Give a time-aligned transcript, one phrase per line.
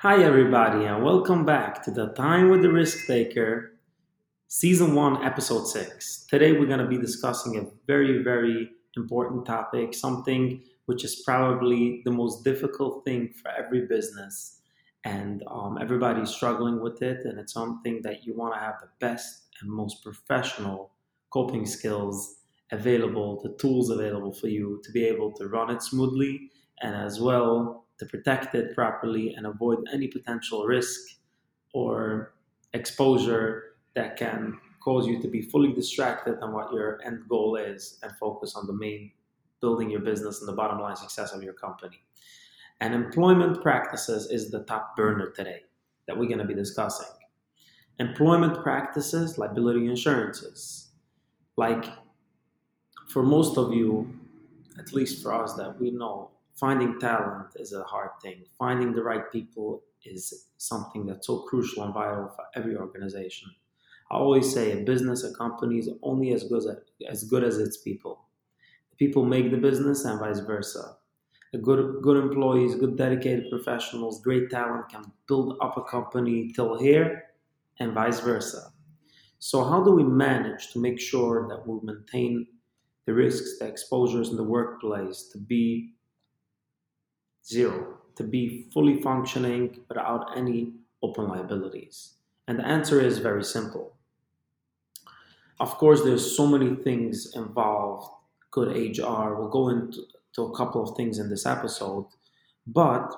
[0.00, 3.78] Hi, everybody, and welcome back to the Time with the Risk Taker,
[4.46, 6.26] Season 1, Episode 6.
[6.28, 12.02] Today, we're going to be discussing a very, very important topic, something which is probably
[12.04, 14.60] the most difficult thing for every business.
[15.04, 18.90] And um, everybody's struggling with it, and it's something that you want to have the
[19.00, 20.90] best and most professional
[21.30, 22.40] coping skills
[22.70, 26.50] available, the tools available for you to be able to run it smoothly
[26.82, 31.00] and as well to protect it properly and avoid any potential risk
[31.72, 32.34] or
[32.72, 37.98] exposure that can cause you to be fully distracted on what your end goal is
[38.02, 39.10] and focus on the main
[39.60, 42.02] building your business and the bottom line success of your company.
[42.80, 45.62] And employment practices is the top burner today
[46.06, 47.08] that we're going to be discussing.
[47.98, 50.90] Employment practices, liability insurances.
[51.56, 51.86] Like
[53.08, 54.14] for most of you,
[54.78, 58.44] at least for us that we know, finding talent is a hard thing.
[58.58, 63.50] Finding the right people is something that's so crucial and vital for every organization.
[64.10, 66.76] I always say a business, a company is only as good as,
[67.08, 68.26] as good as its people.
[68.90, 70.96] The people make the business and vice versa.
[71.52, 76.78] A good, good employees, good dedicated professionals, great talent can build up a company till
[76.78, 77.24] here
[77.78, 78.72] and vice versa.
[79.38, 82.46] So how do we manage to make sure that we maintain
[83.06, 85.94] the risks, the exposures in the workplace to be
[87.46, 92.14] zero, to be fully functioning without any open liabilities?
[92.48, 93.94] And the answer is very simple.
[95.58, 98.10] Of course, there's so many things involved.
[98.50, 99.34] Good HR.
[99.34, 100.02] We'll go into
[100.38, 102.06] a couple of things in this episode,
[102.66, 103.10] but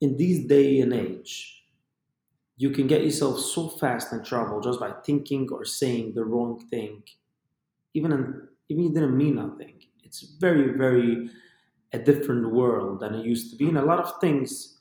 [0.00, 1.64] in this day and age,
[2.56, 6.64] you can get yourself so fast in trouble just by thinking or saying the wrong
[6.70, 7.02] thing,
[7.94, 9.74] even in, even you didn't mean nothing.
[10.02, 11.30] It's very, very
[11.94, 13.68] a different world than it used to be.
[13.68, 14.78] And a lot of things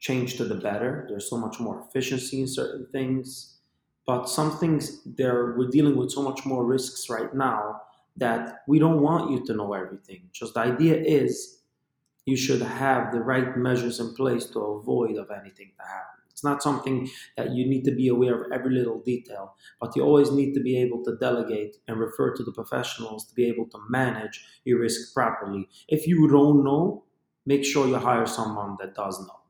[0.00, 1.06] change to the better.
[1.08, 3.58] There's so much more efficiency in certain things.
[4.06, 7.82] But some things there we're dealing with so much more risks right now
[8.16, 10.28] that we don't want you to know everything.
[10.32, 11.60] Just the idea is
[12.26, 16.23] you should have the right measures in place to avoid of anything to happen.
[16.34, 20.02] It's not something that you need to be aware of every little detail, but you
[20.02, 23.66] always need to be able to delegate and refer to the professionals to be able
[23.66, 25.68] to manage your risk properly.
[25.86, 27.04] If you don't know,
[27.46, 29.40] make sure you hire someone that does know.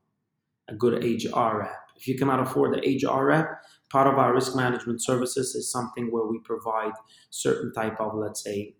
[0.67, 1.89] A good HR rep.
[1.97, 6.11] If you cannot afford the HR rep, part of our risk management services is something
[6.11, 6.93] where we provide
[7.31, 8.75] certain type of, let's say,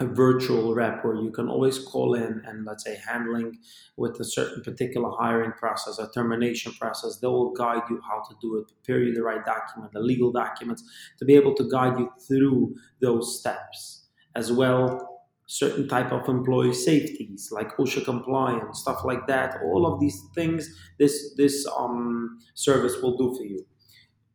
[0.00, 3.56] a virtual rep where you can always call in and let's say handling
[3.96, 7.18] with a certain particular hiring process a termination process.
[7.18, 10.32] They will guide you how to do it prepare you the right document the legal
[10.32, 10.82] documents
[11.18, 15.10] to be able to guide you through those steps as well
[15.46, 19.60] certain type of employee safeties like OSHA compliance stuff like that.
[19.62, 20.68] All of these things
[20.98, 23.64] this this um, service will do for you.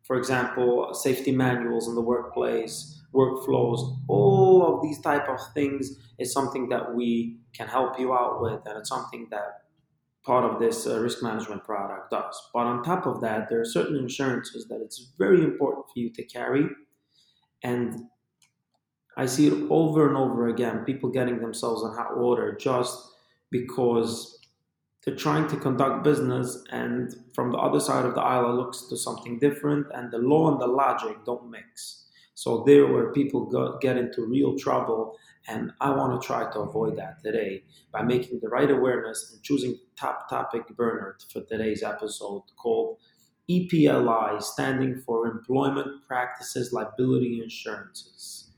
[0.04, 6.32] For example safety manuals in the workplace workflows, all of these type of things is
[6.32, 9.64] something that we can help you out with, and it's something that
[10.24, 12.50] part of this uh, risk management product does.
[12.54, 16.10] But on top of that, there are certain insurances that it's very important for you
[16.12, 16.68] to carry,
[17.64, 18.06] and
[19.18, 20.86] I see it over and over again.
[20.86, 23.12] People getting themselves in hot water just
[23.50, 24.40] because
[25.04, 28.84] they're trying to conduct business, and from the other side of the aisle, it looks
[28.84, 32.06] to something different, and the law and the logic don't mix.
[32.40, 35.18] So there where people go, get into real trouble.
[35.50, 39.44] And I want to try to avoid that today by making the right awareness and
[39.44, 42.96] choosing top topic burner for today's episode called
[43.50, 48.52] EPLI, standing for Employment Practices Liability Insurances.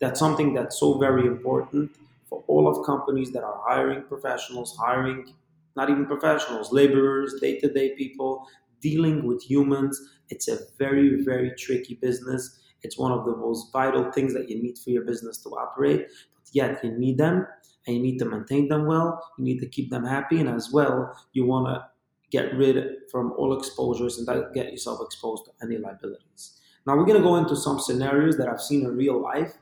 [0.00, 1.92] That's something that's so very important
[2.28, 5.32] for all of companies that are hiring professionals, hiring
[5.76, 8.48] not even professionals, laborers, day to day people,
[8.80, 10.00] dealing with humans.
[10.28, 14.62] It's a very, very tricky business it's one of the most vital things that you
[14.62, 16.06] need for your business to operate.
[16.34, 17.46] But yet you need them
[17.86, 19.22] and you need to maintain them well.
[19.38, 20.40] You need to keep them happy.
[20.40, 21.84] And as well, you want to
[22.30, 26.60] get rid from all exposures and that get yourself exposed to any liabilities.
[26.86, 29.54] Now we're going to go into some scenarios that I've seen in real life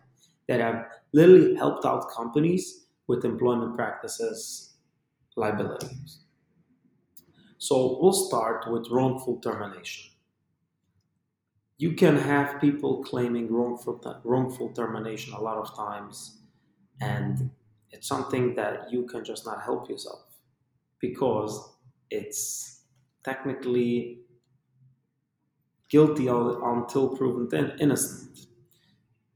[0.48, 4.74] that have literally helped out companies with employment practices
[5.36, 6.20] liabilities.
[7.58, 10.15] So we'll start with wrongful termination
[11.78, 16.42] you can have people claiming wrongful wrongful termination a lot of times,
[17.00, 17.50] and
[17.90, 20.24] it's something that you can just not help yourself
[21.00, 21.76] because
[22.10, 22.84] it's
[23.24, 24.24] technically
[25.88, 27.48] guilty until proven
[27.80, 28.46] innocent.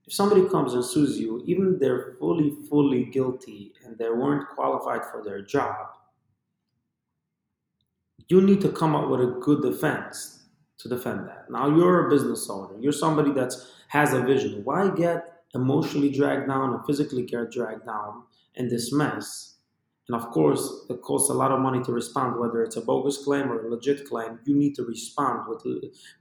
[0.07, 5.07] If somebody comes and sues you, even they're fully, fully guilty and they weren't qualified
[5.11, 5.95] for their job,
[8.29, 10.40] you need to come up with a good defense
[10.83, 11.51] to defend that.
[11.51, 12.75] Now you're a business owner.
[12.81, 13.55] You're somebody that
[13.89, 14.63] has a vision.
[14.65, 18.23] Why get emotionally dragged down and physically get dragged down
[18.55, 19.57] in this mess?
[20.09, 23.19] And of course, it costs a lot of money to respond, whether it's a bogus
[23.19, 24.41] claim or a legit claim.
[24.45, 25.63] You need to respond with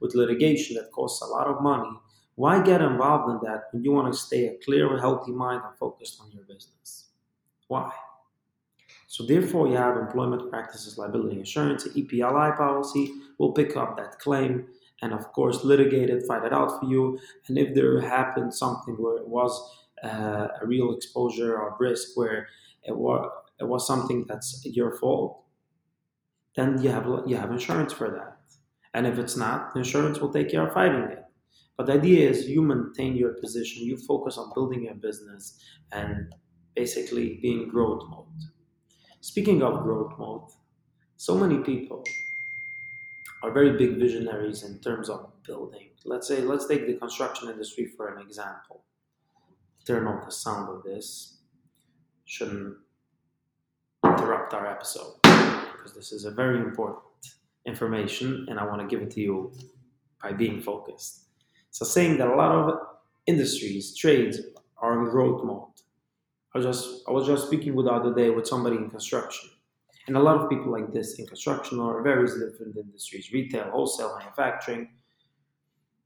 [0.00, 1.90] with litigation that costs a lot of money.
[2.36, 5.76] Why get involved in that when you want to stay a clear, healthy mind and
[5.76, 7.08] focused on your business?
[7.66, 7.90] Why?
[9.10, 14.68] So therefore, you have employment practices liability insurance, EPLI policy will pick up that claim
[15.02, 17.18] and of course litigate it, fight it out for you.
[17.48, 19.52] And if there happened something where it was
[20.04, 22.46] uh, a real exposure or risk where
[22.84, 23.28] it was,
[23.58, 25.42] it was something that's your fault,
[26.54, 28.36] then you have you have insurance for that.
[28.94, 31.24] And if it's not, insurance will take care of fighting it.
[31.76, 35.58] But the idea is you maintain your position, you focus on building your business
[35.90, 36.32] and
[36.76, 38.26] basically being growth mode.
[39.22, 40.48] Speaking of growth mode,
[41.18, 42.02] so many people
[43.42, 45.90] are very big visionaries in terms of building.
[46.06, 48.82] Let's say, let's take the construction industry for an example.
[49.86, 51.36] Turn off the sound of this.
[52.24, 52.76] Shouldn't
[54.04, 57.02] interrupt our episode because this is a very important
[57.66, 59.52] information and I want to give it to you
[60.22, 61.26] by being focused.
[61.70, 62.78] So, saying that a lot of
[63.26, 64.40] industries, trades
[64.78, 65.79] are in growth mode
[66.54, 69.50] I was just I was just speaking with the other day with somebody in construction,
[70.06, 74.16] and a lot of people like this in construction or various different industries, retail, wholesale,
[74.18, 74.88] manufacturing.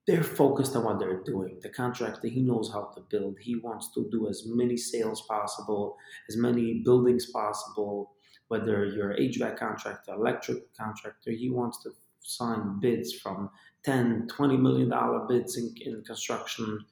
[0.07, 1.61] They're focused on what they're doing.
[1.63, 3.39] The contractor, he knows how to build.
[3.41, 5.97] He wants to do as many sales possible,
[6.29, 8.13] as many buildings possible.
[8.49, 13.49] Whether you're HVAC contractor, electric contractor, he wants to sign bids from
[13.85, 16.85] 10, 20 million dollar bids in, in construction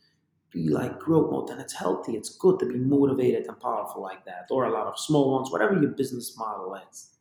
[0.53, 4.25] be like growth mode and it's healthy it's good to be motivated and powerful like
[4.25, 7.13] that or a lot of small ones whatever your business model is.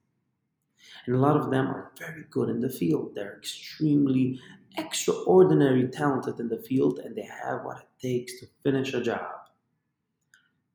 [1.05, 3.15] And a lot of them are very good in the field.
[3.15, 4.39] They're extremely
[4.77, 9.31] extraordinary talented in the field and they have what it takes to finish a job.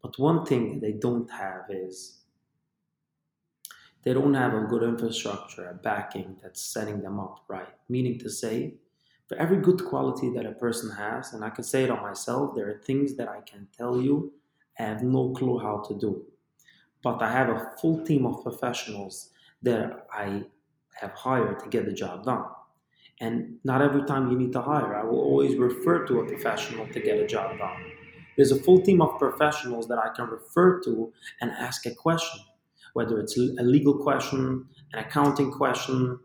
[0.02, 2.18] But one thing they don't have is
[4.02, 7.74] they don't have a good infrastructure a backing that's setting them up right.
[7.88, 8.74] Meaning to say
[9.28, 12.54] for every good quality that a person has, and I can say it on myself,
[12.54, 14.32] there are things that I can tell you
[14.78, 16.24] I have no clue how to do.
[17.02, 19.30] But I have a full team of professionals
[19.62, 20.44] that I
[20.94, 22.44] have hired to get the job done.
[23.20, 26.86] And not every time you need to hire, I will always refer to a professional
[26.88, 27.76] to get a job done.
[28.36, 32.40] There's a full team of professionals that I can refer to and ask a question,
[32.92, 36.18] whether it's a legal question, an accounting question,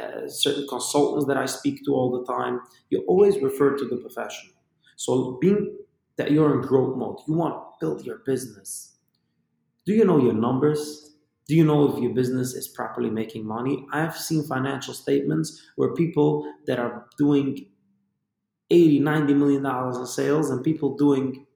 [0.00, 2.60] uh, certain consultants that I speak to all the time,
[2.90, 4.54] you always refer to the professional.
[4.96, 5.78] So, being
[6.16, 8.96] that you're in growth mode, you want to build your business.
[9.84, 11.16] Do you know your numbers?
[11.46, 13.86] Do you know if your business is properly making money?
[13.92, 17.66] I've seen financial statements where people that are doing
[18.70, 21.46] 80, 90 million dollars in sales and people doing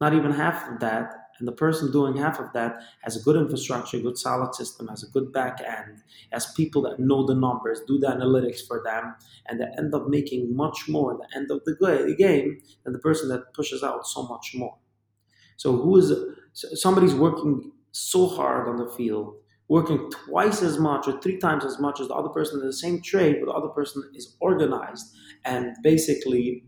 [0.00, 3.36] not even half of that and the person doing half of that has a good
[3.36, 6.02] infrastructure, good solid system, has a good back end,
[6.32, 9.14] has people that know the numbers, do the analytics for them,
[9.46, 12.98] and they end up making much more at the end of the game than the
[12.98, 14.76] person that pushes out so much more.
[15.56, 16.12] So who is
[16.52, 19.34] somebody's working so hard on the field,
[19.68, 22.72] working twice as much or three times as much as the other person in the
[22.72, 26.64] same trade, but the other person is organized and basically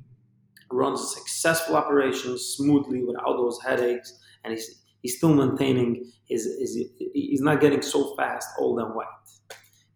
[0.71, 6.78] runs successful operations smoothly without those headaches and he's he's still maintaining his, his
[7.12, 9.06] he's not getting so fast old and white.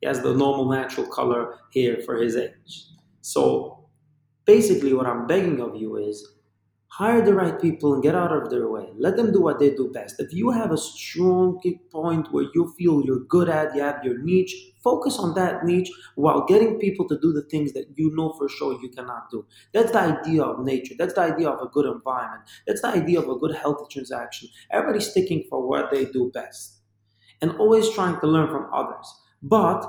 [0.01, 2.87] He has the normal natural color here for his age.
[3.21, 3.89] So
[4.45, 6.35] basically what I'm begging of you is
[6.99, 8.89] hire the right people and get out of their way.
[8.97, 10.21] Let them do what they do best.
[10.21, 11.61] If you have a strong
[11.91, 15.91] point where you feel you're good at, you have your niche, focus on that niche
[16.15, 19.45] while getting people to do the things that you know for sure you cannot do.
[19.73, 20.95] That's the idea of nature.
[20.97, 22.43] That's the idea of a good environment.
[22.67, 24.49] That's the idea of a good healthy transaction.
[24.71, 26.79] Everybody's sticking for what they do best
[27.43, 29.07] and always trying to learn from others.
[29.43, 29.85] But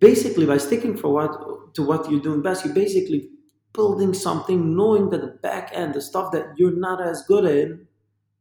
[0.00, 3.30] basically by sticking for what to what you're doing best, you basically
[3.76, 7.86] building something knowing that the back end, the stuff that you're not as good in,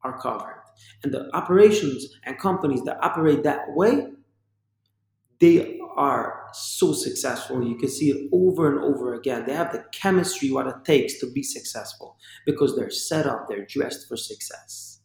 [0.03, 0.61] are covered.
[1.03, 4.07] And the operations and companies that operate that way,
[5.39, 7.63] they are so successful.
[7.63, 9.45] You can see it over and over again.
[9.45, 13.65] They have the chemistry, what it takes to be successful because they're set up, they're
[13.65, 14.99] dressed for success.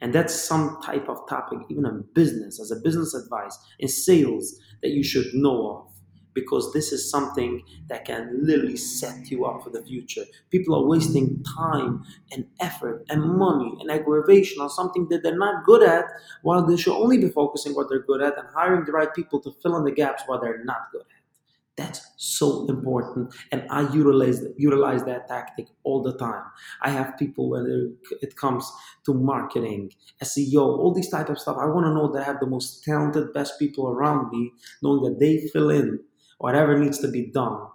[0.00, 4.60] And that's some type of topic, even in business, as a business advice, in sales,
[4.82, 5.93] that you should know of
[6.34, 10.24] because this is something that can literally set you up for the future.
[10.50, 15.64] People are wasting time and effort and money and aggravation on something that they're not
[15.64, 16.04] good at,
[16.42, 19.40] while they should only be focusing what they're good at and hiring the right people
[19.40, 21.06] to fill in the gaps while they're not good at.
[21.76, 26.44] That's so important, and I utilize utilize that tactic all the time.
[26.82, 28.70] I have people when it comes
[29.06, 29.90] to marketing,
[30.22, 31.56] SEO, all these type of stuff.
[31.58, 35.02] I want to know that I have the most talented, best people around me, knowing
[35.02, 35.98] that they fill in
[36.38, 37.66] whatever needs to be done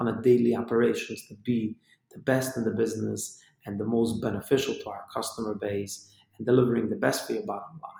[0.00, 1.76] on a daily operations to be
[2.12, 6.88] the best in the business and the most beneficial to our customer base and delivering
[6.88, 7.92] the best for your bottom line.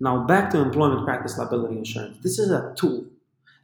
[0.00, 2.18] Now back to employment practice liability insurance.
[2.22, 3.06] This is a tool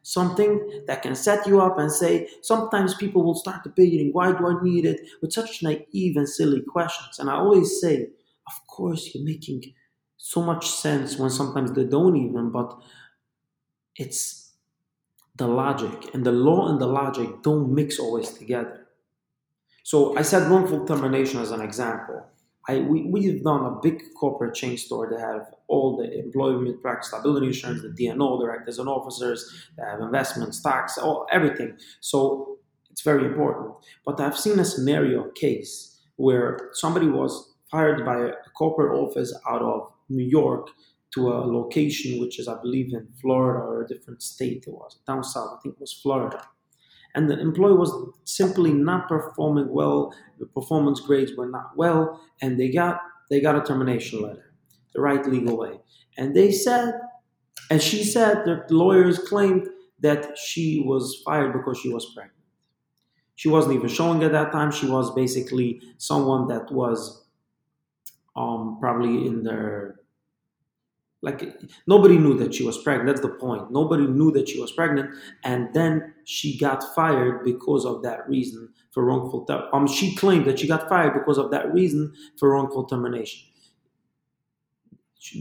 [0.09, 4.47] something that can set you up and say, sometimes people will start debating, why do
[4.47, 5.01] I need it?
[5.21, 7.19] With such naive and silly questions.
[7.19, 8.09] And I always say,
[8.47, 9.75] of course, you're making
[10.17, 12.75] so much sense when sometimes they don't even, but
[13.97, 14.48] it's
[15.39, 16.15] the logic.
[16.15, 18.87] And the law and the logic don't mix always together.
[19.85, 22.27] So I said wrongful termination as an example.
[22.69, 27.11] I, we, we've done a big corporate chain store that have all the employment practice
[27.13, 31.79] liability insurance, the D&O, directors and officers, they have investments, stocks, all everything.
[32.01, 32.59] So
[32.91, 33.75] it's very important.
[34.05, 39.63] But I've seen a scenario case where somebody was fired by a corporate office out
[39.63, 40.69] of New York
[41.15, 44.65] to a location which is, I believe, in Florida or a different state.
[44.67, 45.59] It was down south.
[45.59, 46.43] I think it was Florida
[47.15, 47.93] and the employee was
[48.25, 50.15] simply not performing well.
[50.39, 53.01] The performance grades were not well, and they got
[53.31, 54.55] they got a termination letter,
[54.95, 55.81] the right legal way.
[56.17, 56.95] And they said,
[57.71, 59.69] and she said the lawyers claimed
[60.01, 62.35] that she was fired because she was pregnant.
[63.35, 64.71] She wasn't even showing at that time.
[64.71, 67.27] She was basically someone that was
[68.37, 69.98] um, probably in their
[71.21, 73.73] like nobody knew that she was pregnant that's the point.
[73.73, 75.11] Nobody knew that she was pregnant
[75.45, 80.47] and then she got fired because of that reason for wrongful ter- um she claimed
[80.47, 83.47] that she got fired because of that reason for wrongful termination.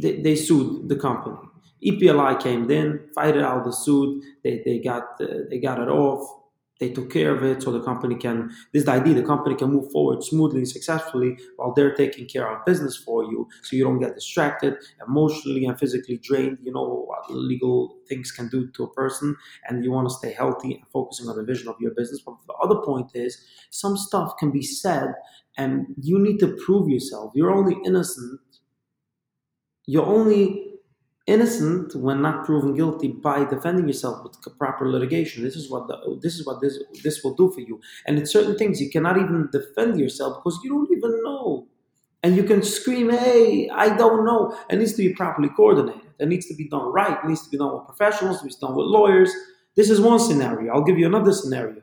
[0.01, 1.37] They, they sued the company.
[1.85, 6.46] Epli came in fighted out the suit they, they got uh, they got it off
[6.79, 9.55] they took care of it so the company can this is the idea the company
[9.55, 13.75] can move forward smoothly and successfully while they're taking care of business for you so
[13.75, 14.75] you don't get distracted
[15.07, 19.35] emotionally and physically drained you know what legal things can do to a person
[19.67, 22.21] and you want to stay healthy and focusing on the vision of your business.
[22.25, 25.13] But the other point is some stuff can be said
[25.57, 27.31] and you need to prove yourself.
[27.35, 28.39] You're only innocent.
[29.85, 30.76] You're only
[31.27, 35.43] innocent when not proven guilty by defending yourself with proper litigation.
[35.43, 37.79] This is what the, this is what this this will do for you.
[38.05, 41.67] And in certain things, you cannot even defend yourself because you don't even know.
[42.23, 46.01] And you can scream, "Hey, I don't know." It needs to be properly coordinated.
[46.19, 47.17] It needs to be done right.
[47.23, 48.37] It needs to be done with professionals.
[48.41, 49.31] It needs to be done with lawyers.
[49.75, 50.73] This is one scenario.
[50.73, 51.81] I'll give you another scenario.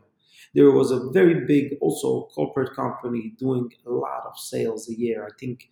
[0.54, 5.24] There was a very big, also corporate company doing a lot of sales a year.
[5.26, 5.68] I think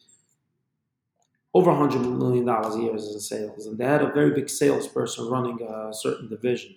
[1.55, 3.67] over $100 million a year in sales.
[3.67, 6.77] And they had a very big salesperson running a certain division.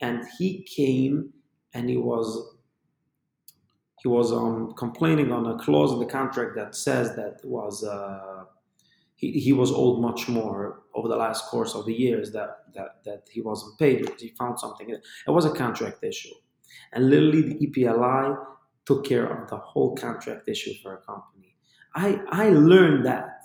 [0.00, 1.32] And he came
[1.74, 2.56] and he was
[4.02, 8.44] he was um, complaining on a clause in the contract that says that was uh,
[9.14, 13.04] he, he was owed much more over the last course of the years that, that,
[13.04, 14.88] that he wasn't paid because he found something.
[14.88, 16.34] It was a contract issue.
[16.94, 18.42] And literally the EPLI
[18.86, 21.54] took care of the whole contract issue for a company.
[21.94, 23.42] I, I learned that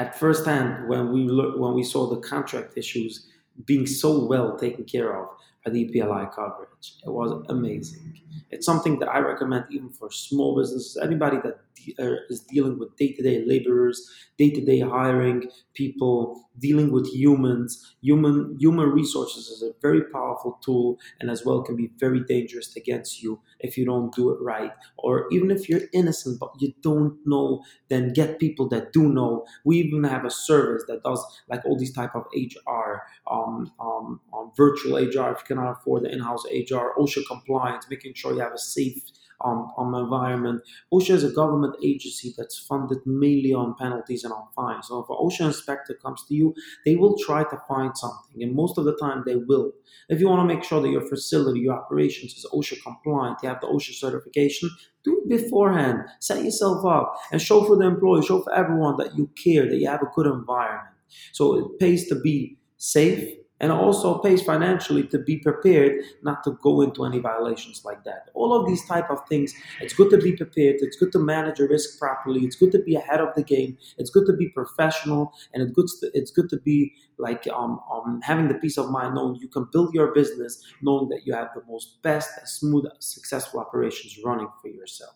[0.00, 3.26] at first hand when we look, when we saw the contract issues
[3.66, 5.28] being so well taken care of
[5.66, 6.94] the EPLI coverage.
[7.04, 8.20] It was amazing.
[8.50, 11.60] It's something that I recommend even for small businesses, anybody that
[11.98, 17.96] uh, is dealing with day-to-day laborers, day-to-day hiring people, dealing with humans.
[18.02, 22.76] Human human resources is a very powerful tool, and as well can be very dangerous
[22.76, 24.72] against you if you don't do it right.
[24.98, 29.46] Or even if you're innocent but you don't know, then get people that do know.
[29.64, 34.20] We even have a service that does like all these type of HR, um, um,
[34.34, 38.58] um, virtual HR cannot afford the in-house HR, OSHA compliance, making sure you have a
[38.58, 39.02] safe
[39.44, 40.62] um, on environment.
[40.92, 44.88] OSHA is a government agency that's funded mainly on penalties and on fines.
[44.88, 46.54] So if an OSHA inspector comes to you,
[46.84, 49.72] they will try to find something, and most of the time they will.
[50.08, 53.48] If you want to make sure that your facility, your operations is OSHA compliant, you
[53.48, 54.70] have the OSHA certification,
[55.04, 56.04] do it beforehand.
[56.20, 59.78] Set yourself up and show for the employees, show for everyone that you care, that
[59.78, 60.94] you have a good environment.
[61.32, 66.58] So it pays to be safe and also pays financially to be prepared not to
[66.62, 68.30] go into any violations like that.
[68.34, 71.58] All of these type of things it's good to be prepared it's good to manage
[71.58, 74.48] your risk properly it's good to be ahead of the game it's good to be
[74.48, 78.78] professional and it's good to, it's good to be like um, um, having the peace
[78.78, 82.30] of mind knowing you can build your business knowing that you have the most best
[82.46, 85.14] smooth successful operations running for yourself.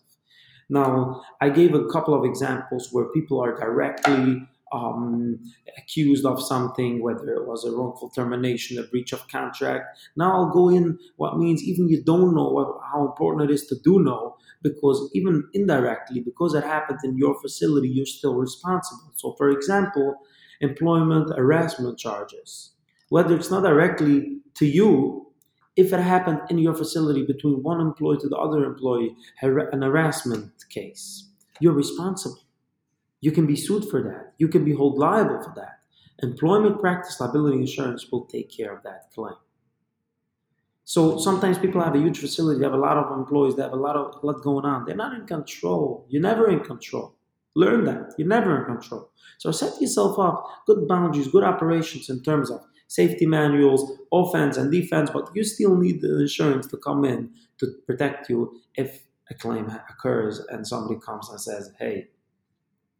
[0.69, 5.39] Now i gave a couple of examples where people are directly um,
[5.77, 9.97] accused of something, whether it was a wrongful termination, a breach of contract.
[10.15, 13.67] Now I'll go in what means even you don't know what, how important it is
[13.67, 19.11] to do know, because even indirectly, because it happened in your facility, you're still responsible.
[19.15, 20.15] So, for example,
[20.61, 22.71] employment harassment charges,
[23.09, 25.27] whether it's not directly to you,
[25.75, 30.51] if it happened in your facility between one employee to the other employee, an harassment
[30.69, 31.29] case,
[31.59, 32.44] you're responsible.
[33.25, 34.33] You can be sued for that.
[34.37, 35.79] You can be held liable for that.
[36.19, 39.33] Employment practice liability insurance will take care of that claim.
[40.83, 43.73] So sometimes people have a huge facility, they have a lot of employees, they have
[43.73, 44.85] a lot of a lot going on.
[44.85, 46.05] They're not in control.
[46.07, 47.15] You're never in control.
[47.55, 48.13] Learn that.
[48.19, 49.09] You're never in control.
[49.39, 54.71] So set yourself up good boundaries, good operations in terms of safety manuals, offense and
[54.71, 59.33] defense, but you still need the insurance to come in to protect you if a
[59.33, 62.09] claim occurs and somebody comes and says, hey,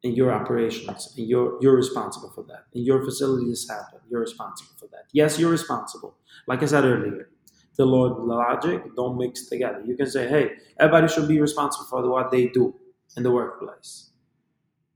[0.06, 2.66] in your operations, and you're you're responsible for that.
[2.74, 4.04] In your facility, this happened.
[4.10, 5.06] You're responsible for that.
[5.14, 6.16] Yes, you're responsible.
[6.46, 7.30] Like I said earlier,
[7.76, 9.82] the Lord logic don't mix together.
[9.84, 10.46] You can say, hey,
[10.80, 12.76] everybody should be responsible for what they do
[13.18, 14.12] in the workplace.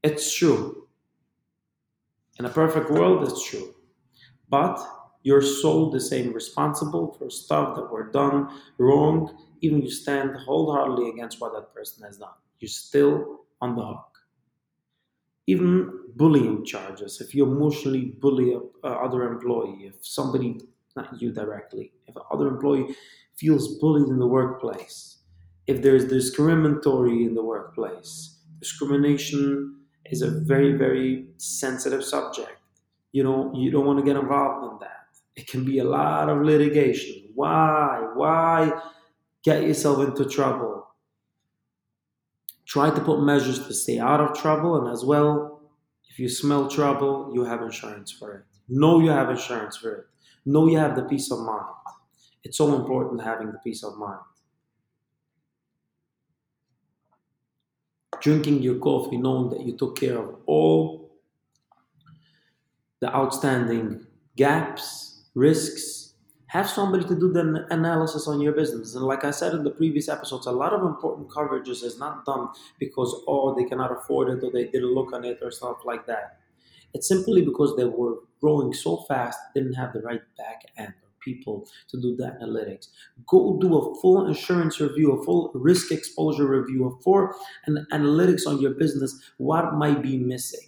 [0.03, 0.87] It's true.
[2.37, 3.73] In a perfect world, it's true.
[4.47, 4.77] But
[5.23, 8.47] you're so the same responsible for stuff that were done
[8.77, 12.37] wrong, even you stand wholeheartedly against what that person has done.
[12.59, 14.08] You're still on the hook
[15.51, 17.21] even bullying charges.
[17.21, 20.59] If you emotionally bully a, uh, a other employee if somebody
[20.95, 22.95] not you directly if another employee
[23.35, 25.19] feels bullied in the workplace
[25.67, 32.57] if there's discriminatory in the workplace discrimination is a very very sensitive subject.
[33.11, 34.97] You know you don't want to get involved in that.
[35.35, 37.31] It can be a lot of litigation.
[37.33, 38.09] Why?
[38.15, 38.81] Why
[39.43, 40.87] get yourself into trouble
[42.69, 45.63] Try to put measures to stay out of trouble, and as well,
[46.07, 48.43] if you smell trouble, you have insurance for it.
[48.67, 50.05] Know you have insurance for it.
[50.45, 51.65] Know you have the peace of mind.
[52.43, 54.19] It's so important having the peace of mind.
[58.21, 61.17] Drinking your coffee, knowing that you took care of all
[63.01, 65.88] the outstanding gaps, risks,
[66.49, 68.95] have somebody to do the analysis on your business.
[68.95, 72.25] And like I said in the previous episodes, a lot of important coverages is not
[72.25, 75.85] done because, oh, they cannot afford it or they didn't look on it or stuff
[75.85, 76.39] like that.
[76.95, 81.09] It's simply because they were growing so fast, didn't have the right back end or
[81.23, 82.87] people to do the analytics.
[83.27, 87.29] Go do a full insurance review, a full risk exposure review, a full
[87.67, 90.67] an analytics on your business, what might be missing.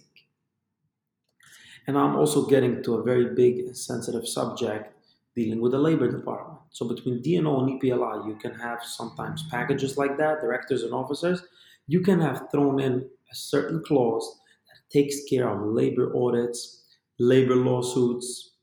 [1.88, 4.91] And I'm also getting to a very big sensitive subject
[5.34, 6.58] dealing with the labor department.
[6.70, 11.42] So between D&O and EPLI, you can have sometimes packages like that, directors and officers.
[11.86, 16.84] You can have thrown in a certain clause that takes care of labor audits,
[17.18, 18.56] labor lawsuits,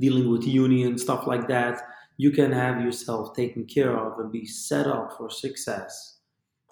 [0.00, 1.80] dealing with union, stuff like that.
[2.16, 6.18] You can have yourself taken care of and be set up for success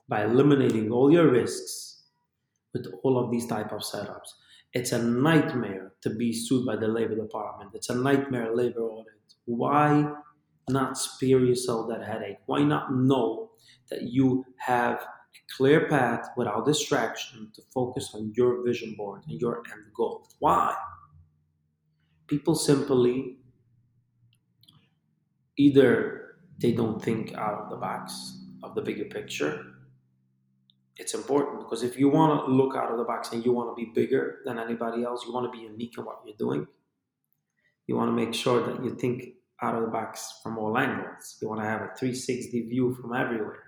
[0.09, 2.05] by eliminating all your risks
[2.73, 4.33] with all of these type of setups.
[4.75, 7.71] It's a nightmare to be sued by the Labor Department.
[7.75, 9.13] It's a nightmare labor audit.
[9.47, 10.13] Why
[10.69, 12.39] not spare yourself that headache?
[12.47, 13.51] Why not know
[13.91, 15.07] that you have a
[15.57, 20.29] clear path without distraction to focus on your vision board and your end goal?
[20.39, 20.77] Why?
[22.27, 23.39] People simply
[25.57, 29.65] either they don't think out of the box of the bigger picture
[30.99, 33.71] it's important because if you want to look out of the box and you want
[33.71, 36.67] to be bigger than anybody else, you want to be unique in what you're doing.
[37.87, 41.39] You want to make sure that you think out of the box from all angles.
[41.41, 43.63] You want to have a 360 view from everywhere.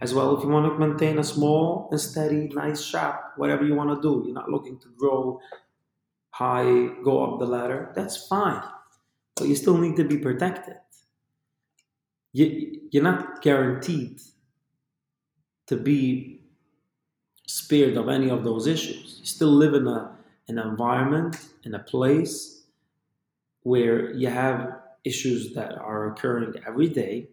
[0.00, 3.74] As well, if you want to maintain a small and steady, nice shop, whatever you
[3.74, 5.40] want to do, you're not looking to grow
[6.30, 8.62] high, go up the ladder, that's fine.
[9.36, 10.74] But you still need to be protected.
[12.32, 14.20] You, you're not guaranteed
[15.66, 16.40] to be
[17.46, 19.18] spared of any of those issues.
[19.20, 20.16] You still live in a,
[20.48, 22.64] an environment, in a place
[23.62, 27.28] where you have issues that are occurring every day.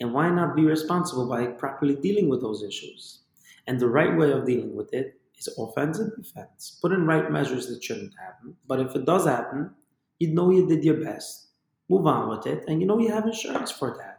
[0.00, 3.20] And why not be responsible by properly dealing with those issues?
[3.66, 6.78] And the right way of dealing with it is offense and defense.
[6.80, 8.56] Put in right measures that shouldn't happen.
[8.66, 9.70] But if it does happen,
[10.18, 11.48] you know you did your best.
[11.88, 14.09] Move on with it, and you know you have insurance for that.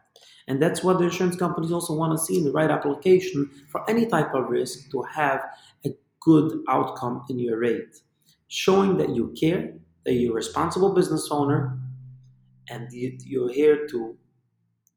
[0.47, 3.87] And that's what the insurance companies also want to see in the right application for
[3.89, 5.41] any type of risk to have
[5.85, 7.95] a good outcome in your rate.
[8.47, 9.73] Showing that you care,
[10.05, 11.77] that you're a responsible business owner,
[12.69, 14.17] and you're here to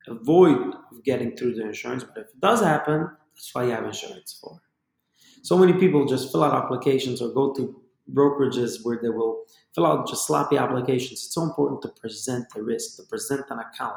[0.08, 2.04] avoid getting through the insurance.
[2.04, 4.60] But if it does happen, that's why you have insurance for.
[5.42, 7.80] So many people just fill out applications or go to
[8.12, 11.12] brokerages where they will fill out just sloppy applications.
[11.12, 13.96] It's so important to present the risk, to present an account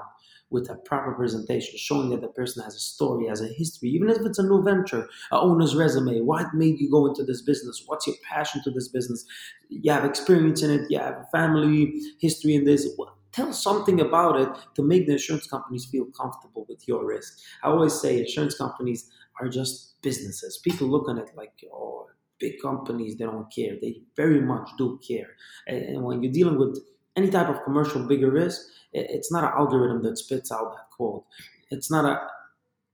[0.50, 4.10] with a proper presentation, showing that the person has a story, has a history, even
[4.10, 6.22] if it's a new venture, a owner's resume.
[6.22, 7.84] What made you go into this business?
[7.86, 9.26] What's your passion to this business?
[9.70, 12.88] You have experience in it, you have family history in this.
[13.34, 17.40] Tell something about it to make the insurance companies feel comfortable with your risk.
[17.62, 20.60] I always say insurance companies are just businesses.
[20.64, 22.08] People look on it like, oh,
[22.40, 23.76] big companies, they don't care.
[23.82, 25.36] They very much do care.
[25.68, 26.80] And when you're dealing with
[27.18, 28.62] any type of commercial bigger risk,
[28.94, 31.24] it's not an algorithm that spits out that code.
[31.72, 32.28] It's not a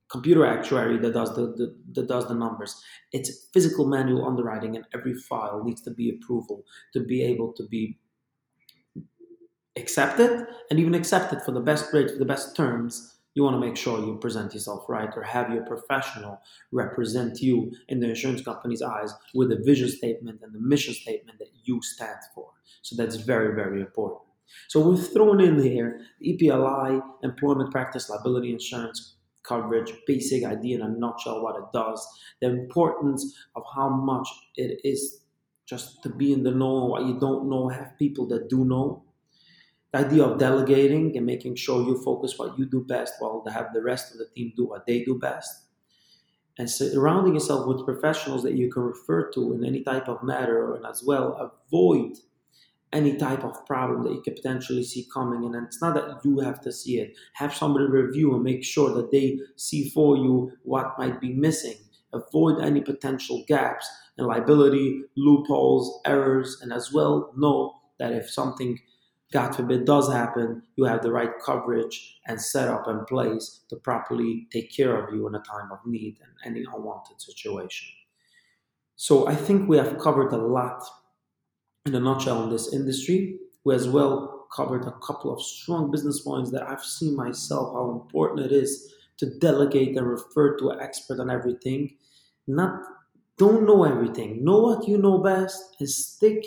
[0.09, 2.81] computer actuary that does the, the, that does the numbers.
[3.11, 7.67] It's physical manual underwriting, and every file needs to be approval to be able to
[7.67, 7.99] be
[9.75, 13.12] accepted and even accepted for the best rate, for the best terms.
[13.35, 16.39] You want to make sure you present yourself right or have your professional
[16.71, 21.39] represent you in the insurance company's eyes with a vision statement and the mission statement
[21.39, 22.49] that you stand for.
[22.83, 24.21] So that's very, very important.
[24.67, 30.89] So we've thrown in here EPLI, employment practice liability insurance coverage, basic idea in a
[30.89, 32.05] nutshell what it does,
[32.41, 35.21] the importance of how much it is
[35.65, 39.02] just to be in the know, what you don't know, have people that do know.
[39.93, 43.73] The idea of delegating and making sure you focus what you do best while have
[43.73, 45.67] the rest of the team do what they do best.
[46.57, 50.75] And surrounding yourself with professionals that you can refer to in any type of matter
[50.75, 52.17] and as well avoid
[52.91, 55.43] any type of problem that you could potentially see coming.
[55.43, 57.15] And it's not that you have to see it.
[57.33, 61.75] Have somebody review and make sure that they see for you what might be missing.
[62.13, 68.79] Avoid any potential gaps and liability, loopholes, errors, and as well know that if something,
[69.33, 74.47] God forbid, does happen, you have the right coverage and setup in place to properly
[74.53, 77.87] take care of you in a time of need and any unwanted situation.
[78.95, 80.83] So I think we have covered a lot
[81.87, 83.39] in a nutshell in this industry.
[83.63, 87.89] We as well covered a couple of strong business points that I've seen myself how
[87.89, 91.97] important it is to delegate and refer to an expert on everything.
[92.45, 92.83] Not
[93.39, 94.45] don't know everything.
[94.45, 96.45] Know what you know best and stick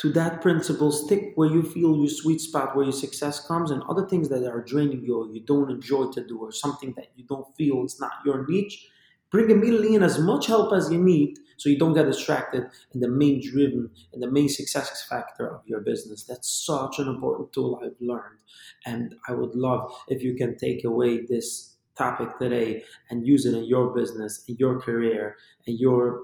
[0.00, 0.90] to that principle.
[0.90, 4.46] Stick where you feel your sweet spot, where your success comes, and other things that
[4.46, 7.84] are draining you or you don't enjoy to do, or something that you don't feel
[7.84, 8.88] it's not your niche.
[9.30, 13.00] Bring immediately in as much help as you need so you don't get distracted in
[13.00, 16.24] the main driven and the main success factor of your business.
[16.24, 18.38] That's such an important tool I've learned.
[18.86, 23.54] And I would love if you can take away this topic today and use it
[23.54, 25.36] in your business, in your career,
[25.66, 26.22] in your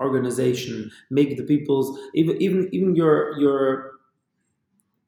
[0.00, 0.90] organization.
[1.10, 3.92] Make the people's even even even your your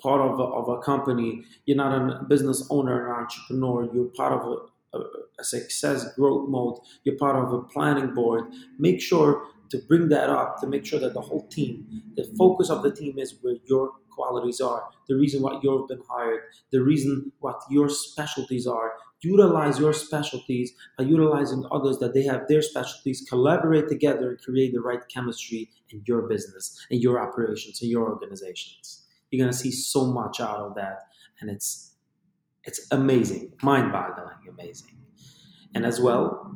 [0.02, 1.44] part of a, of a company.
[1.66, 3.88] You're not a business owner, an entrepreneur.
[3.94, 5.02] You're part of a, a,
[5.38, 6.78] a success growth mode.
[7.04, 8.44] You're part of a planning board.
[8.78, 12.70] Make sure to bring that up to make sure that the whole team, the focus
[12.70, 16.40] of the team is where your qualities are, the reason why you've been hired,
[16.72, 18.94] the reason what your specialties are.
[19.22, 24.72] Utilize your specialties by utilizing others that they have their specialties, collaborate together and create
[24.72, 29.06] the right chemistry in your business, in your operations, in your organizations.
[29.30, 31.08] You're gonna see so much out of that,
[31.40, 31.96] and it's
[32.64, 34.98] it's amazing, mind-boggling, amazing.
[35.74, 36.54] And as well,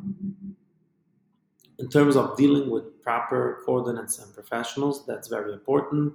[1.78, 6.14] in terms of dealing with proper coordinates and professionals, that's very important.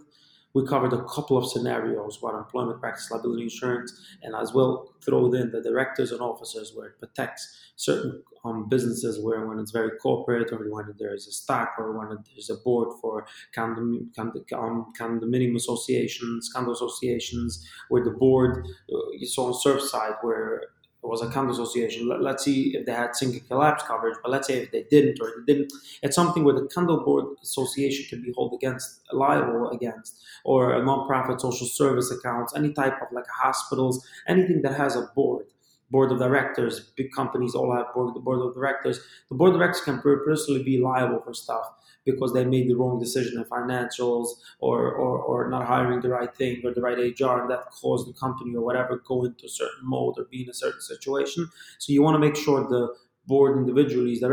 [0.53, 5.31] We covered a couple of scenarios what employment practice liability insurance, and as well throw
[5.33, 9.97] in the directors and officers where it protects certain um, businesses where when it's very
[9.97, 14.43] corporate or when there is a stock or when there's a board for condom, condom,
[14.55, 20.63] um, condominium associations, condo associations, where the board, uh, you saw on Surfside where
[21.01, 22.07] it was a condo association.
[22.09, 25.21] Let, us see if they had sinking collapse coverage, but let's say if they didn't
[25.21, 25.71] or they didn't,
[26.03, 30.81] it's something where the condo board association can be held against, liable against, or a
[30.81, 35.45] nonprofit social service accounts, any type of like hospitals, anything that has a board
[35.91, 36.81] board of directors.
[36.95, 38.99] Big companies all have board, the board of directors.
[39.29, 41.65] The board of directors can personally be liable for stuff
[42.11, 44.27] because they made the wrong decision in financials
[44.59, 48.07] or, or, or not hiring the right thing or the right HR and that caused
[48.07, 51.49] the company or whatever go into a certain mode or be in a certain situation.
[51.77, 52.95] So you want to make sure the
[53.25, 54.23] board individually is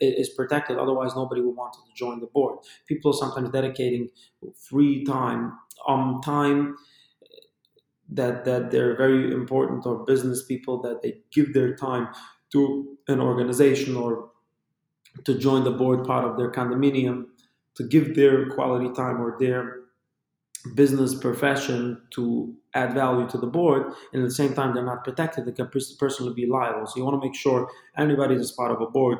[0.00, 0.78] is protected.
[0.78, 2.58] Otherwise, nobody will want to join the board.
[2.86, 4.08] People are sometimes dedicating
[4.56, 6.76] free time um, time
[8.08, 12.08] that that they're very important or business people that they give their time
[12.50, 14.30] to an organization or
[15.24, 17.26] to join the board part of their condominium
[17.74, 19.80] to give their quality time or their
[20.74, 23.92] business profession to add value to the board.
[24.12, 25.44] And at the same time they're not protected.
[25.44, 26.86] They can personally be liable.
[26.86, 29.18] So you want to make sure anybody that's part of a board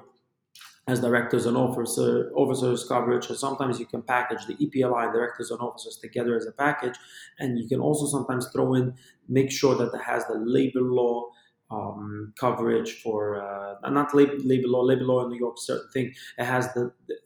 [0.89, 3.29] as directors and officer, officers coverage.
[3.29, 6.97] And sometimes you can package the epli directors and officers together as a package.
[7.39, 8.95] And you can also sometimes throw in
[9.29, 11.31] make sure that it has the labor law
[11.73, 16.15] um, coverage for uh, not labor, labor law labor law in new york certain thing
[16.39, 17.17] it has the, the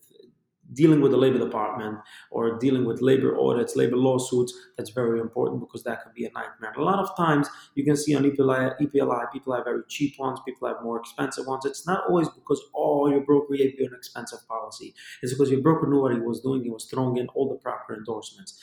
[0.73, 1.99] dealing with the labor department
[2.31, 6.31] or dealing with labor audits, labor lawsuits, that's very important because that can be a
[6.33, 6.73] nightmare.
[6.77, 10.41] A lot of times you can see on EPLI, EPLI, people have very cheap ones,
[10.45, 11.65] people have more expensive ones.
[11.65, 14.95] It's not always because, oh, your broker gave you an expensive policy.
[15.23, 16.63] It's because your broker knew what he was doing.
[16.65, 18.61] He was throwing in all the proper endorsements.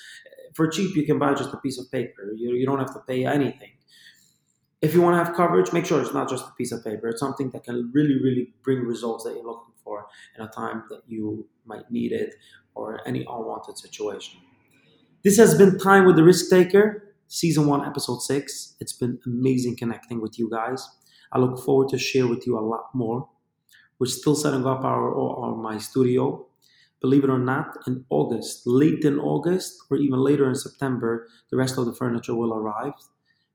[0.53, 2.33] For cheap, you can buy just a piece of paper.
[2.35, 3.71] You, you don't have to pay anything
[4.83, 7.07] if you want to have coverage, make sure it's not just a piece of paper.
[7.07, 10.83] It's something that can really, really bring results that you're looking for in a time
[10.89, 12.35] that you might need it
[12.75, 14.41] or any unwanted situation.
[15.23, 18.75] This has been Time with the Risk Taker, Season 1, Episode 6.
[18.81, 20.85] It's been amazing connecting with you guys.
[21.31, 23.29] I look forward to share with you a lot more.
[23.99, 26.45] We're still setting up our, our my studio.
[26.99, 31.57] Believe it or not, in August, late in August, or even later in September, the
[31.57, 32.93] rest of the furniture will arrive.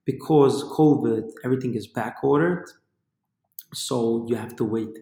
[0.08, 2.66] Because COVID, everything is back ordered.
[3.74, 4.98] So you have to wait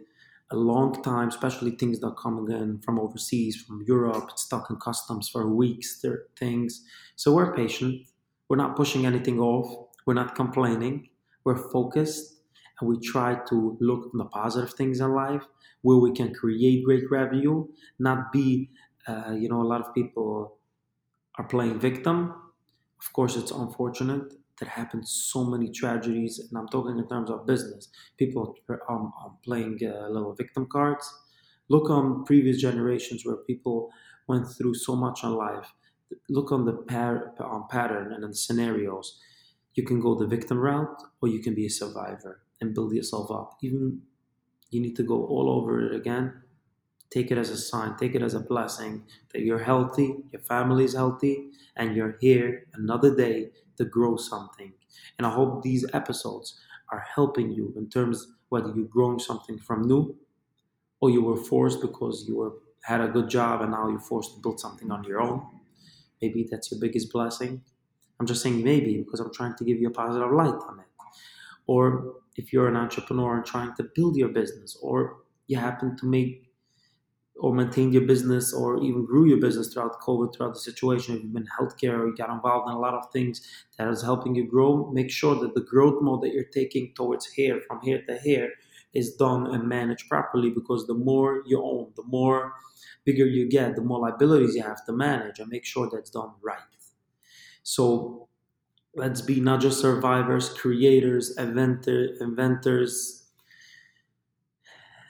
[0.51, 5.29] a long time, especially things that come again from overseas, from Europe, stuck in customs
[5.29, 6.05] for weeks,
[6.37, 6.85] things.
[7.17, 8.07] So we're patient.
[8.49, 9.89] We're not pushing anything off.
[10.07, 11.11] We're not complaining.
[11.45, 12.41] We're focused
[12.81, 15.45] and we try to look at the positive things in life
[15.83, 17.67] where we can create great revenue,
[17.99, 18.71] not be,
[19.09, 20.59] uh, you know, a lot of people
[21.37, 22.35] are playing victim.
[23.01, 27.47] Of course, it's unfortunate there happened so many tragedies, and I'm talking in terms of
[27.47, 27.91] business.
[28.17, 31.07] People are um, um, playing uh, little victim cards.
[31.69, 33.91] Look on previous generations where people
[34.29, 35.73] went through so much in life.
[36.29, 39.21] Look on the par- on pattern and the scenarios.
[39.75, 43.31] You can go the victim route, or you can be a survivor and build yourself
[43.31, 43.59] up.
[43.63, 44.03] Even
[44.71, 46.43] you need to go all over it again.
[47.11, 47.97] Take it as a sign.
[47.97, 52.67] Take it as a blessing that you're healthy, your family is healthy, and you're here
[52.75, 54.73] another day to grow something.
[55.19, 56.61] And I hope these episodes
[56.91, 60.17] are helping you in terms whether you're growing something from new
[61.01, 64.35] or you were forced because you were had a good job and now you're forced
[64.35, 65.45] to build something on your own.
[66.23, 67.63] Maybe that's your biggest blessing.
[68.21, 70.87] I'm just saying maybe because I'm trying to give you a positive light on it.
[71.67, 76.07] Or if you're an entrepreneur and trying to build your business, or you happen to
[76.07, 76.46] make
[77.39, 81.23] or maintain your business or even grew your business throughout COVID, throughout the situation, if
[81.23, 83.47] you've been in healthcare or you got involved in a lot of things
[83.77, 87.27] that is helping you grow, make sure that the growth mode that you're taking towards
[87.27, 88.53] here, from here to here,
[88.95, 92.55] is done and managed properly because the more you own, the more
[93.05, 96.33] bigger you get, the more liabilities you have to manage and make sure that's done
[96.43, 96.59] right.
[97.63, 98.29] So
[98.95, 103.16] let's be not just survivors, creators, inventor, inventors,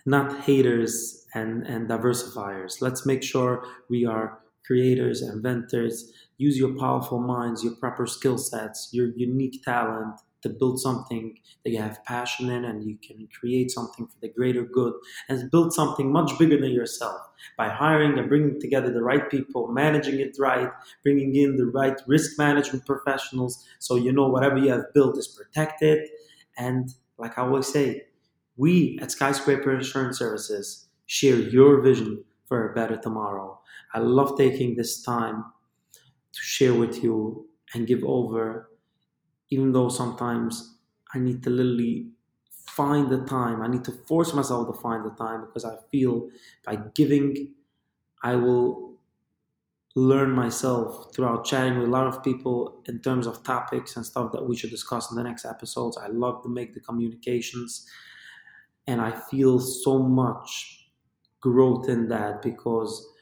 [0.07, 2.81] not haters, and, and diversifiers.
[2.81, 6.12] Let's make sure we are creators, inventors.
[6.38, 11.71] Use your powerful minds, your proper skill sets, your unique talent to build something that
[11.71, 14.92] you have passion in and you can create something for the greater good
[15.29, 17.21] and build something much bigger than yourself
[17.57, 20.71] by hiring and bringing together the right people, managing it right,
[21.03, 25.27] bringing in the right risk management professionals so you know whatever you have built is
[25.29, 26.09] protected.
[26.59, 28.05] And like I always say,
[28.57, 33.61] we at Skyscraper Insurance Services share your vision for a better tomorrow.
[33.95, 35.45] I love taking this time
[36.33, 38.71] to share with you and give over,
[39.51, 40.79] even though sometimes
[41.14, 42.11] I need to literally
[42.51, 43.62] find the time.
[43.62, 46.31] I need to force myself to find the time because I feel
[46.64, 47.55] by giving,
[48.23, 49.01] I will
[49.95, 54.31] learn myself throughout chatting with a lot of people in terms of topics and stuff
[54.33, 55.97] that we should discuss in the next episodes.
[55.97, 57.88] I love to make the communications
[58.87, 60.90] and I feel so much
[61.40, 63.12] growth in that because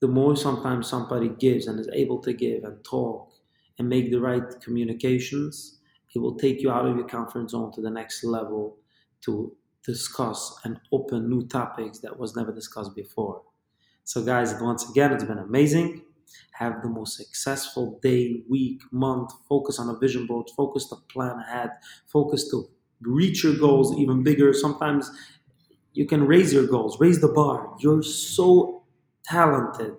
[0.00, 3.32] the more sometimes somebody gives and is able to give and talk
[3.78, 5.80] and make the right communications,
[6.14, 8.78] it will take you out of your comfort zone to the next level
[9.22, 13.42] to discuss and open new topics that was never discussed before.
[14.04, 16.04] So guys, once again, it's been amazing.
[16.52, 19.32] Have the most successful day, week, month.
[19.48, 20.50] Focus on a vision board.
[20.56, 21.70] Focus to plan ahead.
[22.06, 22.70] Focus to
[23.02, 24.52] reach your goals even bigger.
[24.54, 25.10] Sometimes
[25.92, 27.74] you can raise your goals, raise the bar.
[27.80, 28.84] You're so
[29.24, 29.94] talented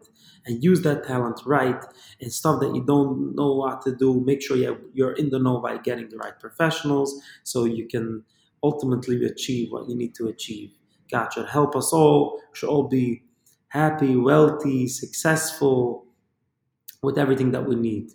[0.46, 1.84] and use that talent right
[2.22, 4.22] and stuff that you don't know what to do.
[4.22, 4.58] Make sure
[4.94, 8.24] you're in the know by getting the right professionals so you can
[8.64, 10.72] ultimately achieve what you need to achieve.
[11.12, 12.38] God should help us all.
[12.52, 13.24] We should all be
[13.70, 16.06] happy, wealthy, successful
[17.02, 18.12] with everything that we need.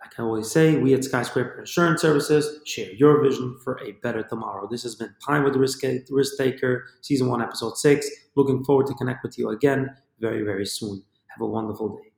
[0.00, 4.22] Like I always say, we at Skyscraper Insurance Services share your vision for a better
[4.22, 4.66] tomorrow.
[4.70, 8.08] This has been Time with the Risk, Risk Taker, Season 1, Episode 6.
[8.34, 11.02] Looking forward to connect with you again very, very soon.
[11.28, 12.09] Have a wonderful day.